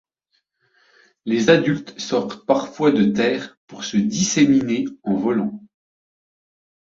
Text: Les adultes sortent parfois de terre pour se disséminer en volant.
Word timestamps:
Les 1.25 1.51
adultes 1.51 1.99
sortent 1.99 2.43
parfois 2.47 2.91
de 2.91 3.03
terre 3.03 3.59
pour 3.67 3.83
se 3.83 3.97
disséminer 3.97 4.85
en 5.03 5.13
volant. 5.13 5.61